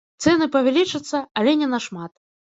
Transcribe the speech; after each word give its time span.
Цэны 0.27 0.45
павялічацца, 0.55 1.19
але 1.41 1.53
не 1.59 1.67
на 1.75 1.79
шмат. 1.89 2.11